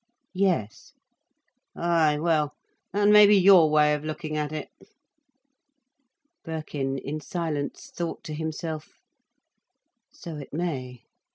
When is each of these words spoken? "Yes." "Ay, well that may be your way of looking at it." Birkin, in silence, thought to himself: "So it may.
"Yes." 0.33 0.93
"Ay, 1.75 2.17
well 2.17 2.55
that 2.91 3.07
may 3.09 3.27
be 3.27 3.37
your 3.37 3.69
way 3.69 3.93
of 3.93 4.03
looking 4.03 4.35
at 4.35 4.51
it." 4.51 4.69
Birkin, 6.43 6.97
in 6.97 7.19
silence, 7.19 7.91
thought 7.91 8.23
to 8.23 8.33
himself: 8.33 8.93
"So 10.11 10.37
it 10.37 10.51
may. 10.51 11.03